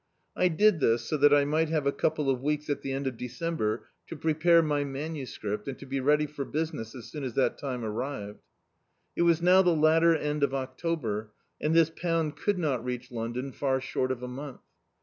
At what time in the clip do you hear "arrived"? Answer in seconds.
7.85-8.41